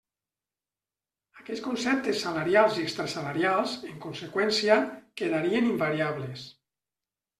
[1.41, 4.79] Aquests conceptes salarials i extrasalarials, en conseqüència,
[5.23, 6.49] quedarien invariables.